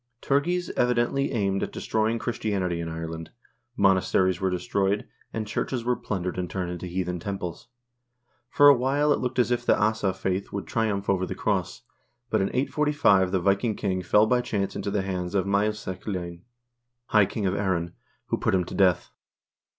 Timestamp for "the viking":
13.31-13.75